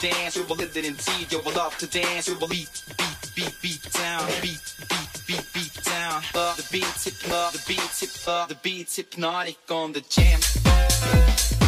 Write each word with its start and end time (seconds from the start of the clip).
dance, 0.00 0.36
you 0.36 0.44
will 0.44 0.56
live 0.56 0.76
it 0.76 0.84
indeed. 0.84 1.30
You 1.30 1.40
will 1.40 1.52
love 1.52 1.76
to 1.78 1.86
dance, 1.86 2.26
you 2.28 2.34
will 2.38 2.48
beat, 2.48 2.82
beat, 2.98 3.34
beat, 3.36 3.54
beat 3.62 3.92
down, 3.92 4.26
beat, 4.40 4.74
beat, 4.88 5.26
beat, 5.26 5.46
beat 5.52 5.84
down. 5.84 6.22
Love 6.34 6.56
the 6.56 6.66
beat, 6.72 6.92
tip, 6.98 7.28
love 7.30 7.52
the 7.52 7.62
beat, 7.68 7.90
tip, 7.94 8.26
love 8.26 8.48
the 8.48 8.54
beat, 8.56 8.90
hypnotic 8.90 9.58
on 9.70 9.92
the 9.92 10.00
jam. 10.00 11.59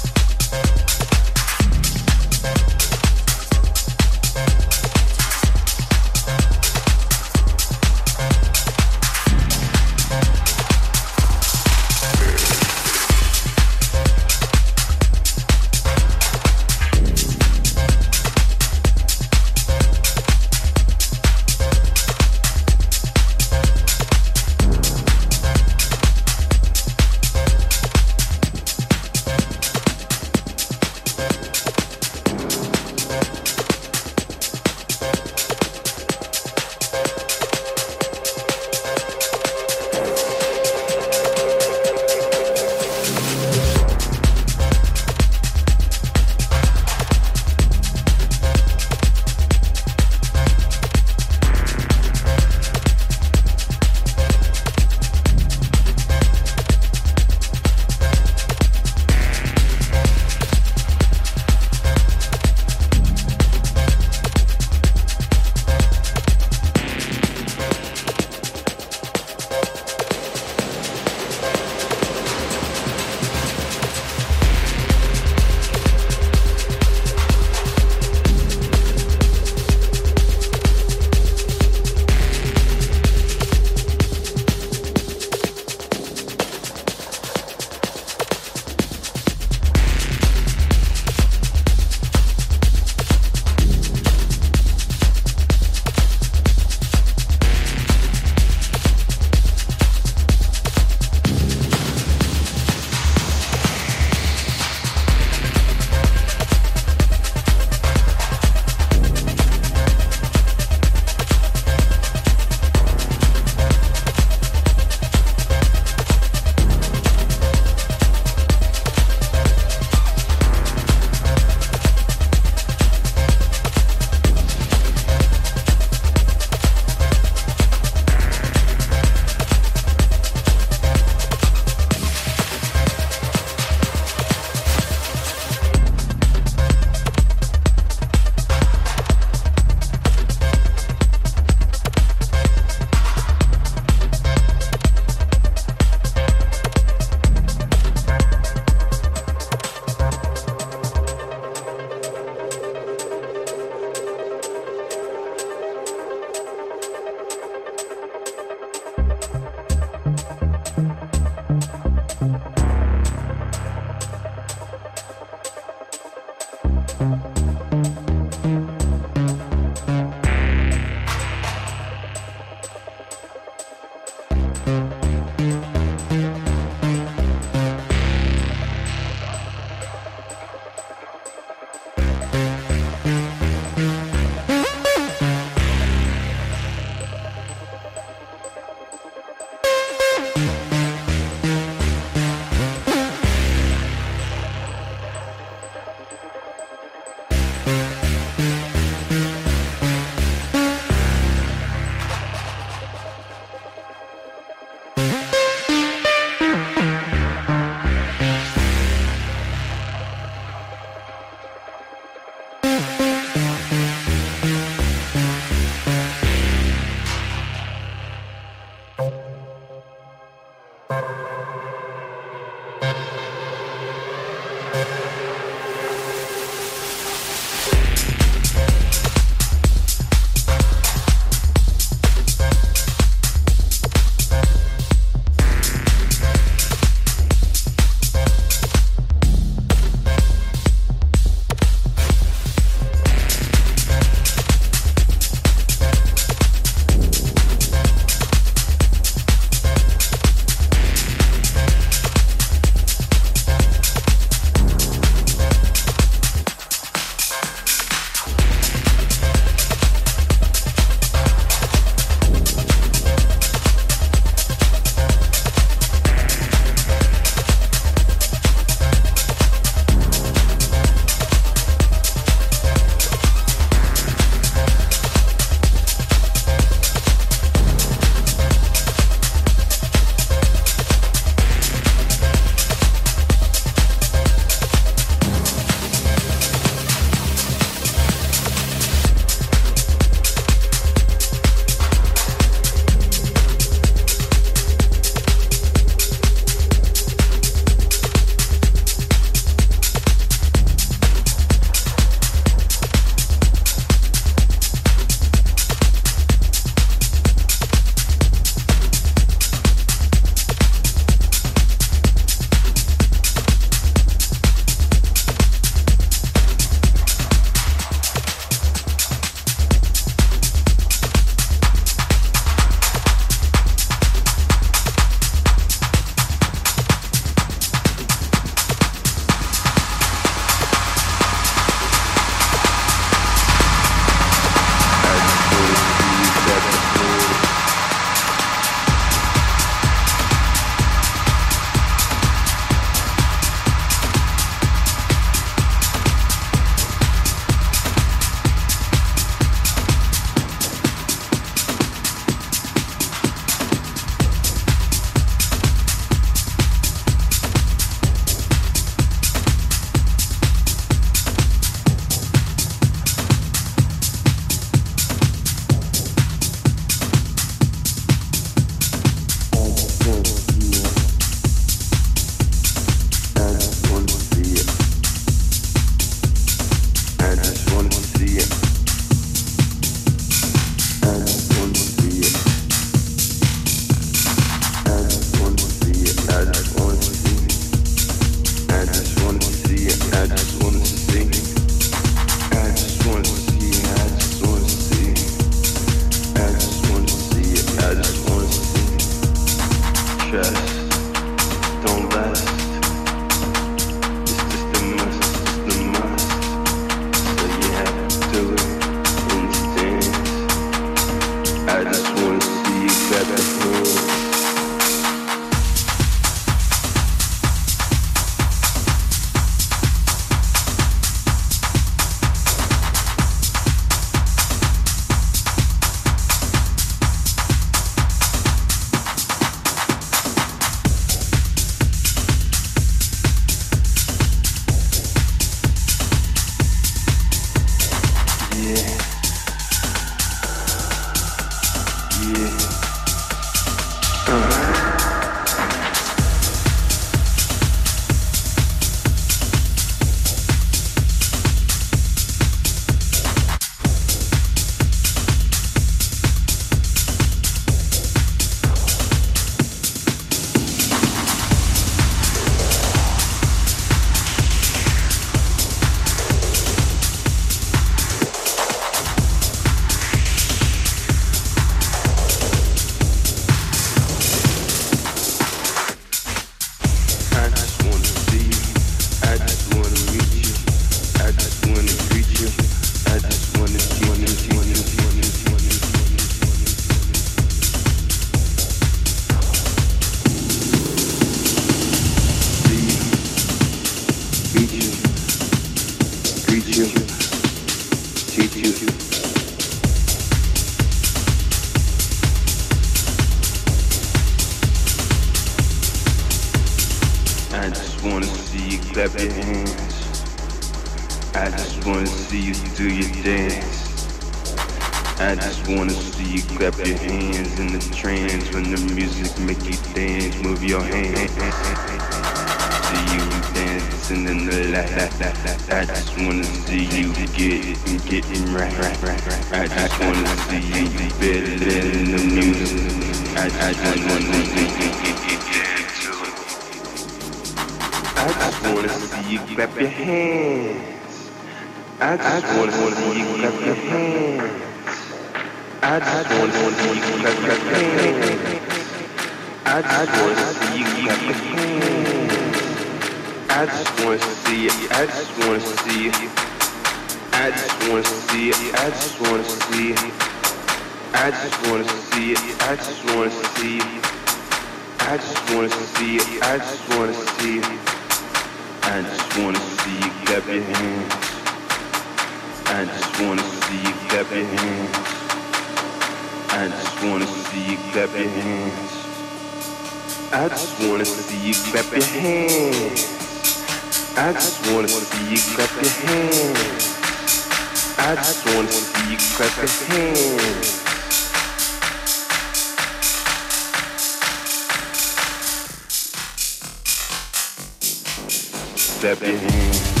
step 599.01 599.19
baby. 599.19 600.00